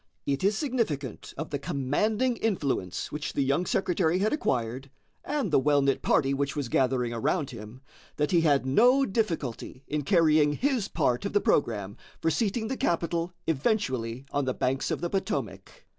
It 0.25 0.43
is 0.43 0.57
significant 0.57 1.31
of 1.37 1.51
the 1.51 1.59
commanding 1.59 2.35
influence 2.37 3.11
which 3.11 3.33
the 3.33 3.43
young 3.43 3.67
secretary 3.67 4.17
had 4.17 4.33
acquired, 4.33 4.89
and 5.23 5.51
the 5.51 5.59
well 5.59 5.83
knit 5.83 6.01
party 6.01 6.33
which 6.33 6.55
was 6.55 6.69
gathering 6.69 7.13
around 7.13 7.51
him, 7.51 7.81
that 8.15 8.31
he 8.31 8.41
had 8.41 8.65
no 8.65 9.05
difficulty 9.05 9.83
in 9.85 10.01
carrying 10.01 10.53
his 10.53 10.87
part 10.87 11.23
of 11.23 11.33
the 11.33 11.39
programme 11.39 11.97
for 12.19 12.31
seating 12.31 12.67
the 12.67 12.77
capital 12.77 13.31
eventually 13.45 14.25
on 14.31 14.45
the 14.45 14.55
banks 14.55 14.89
of 14.89 15.01
the 15.01 15.09
Potomac. 15.11 15.85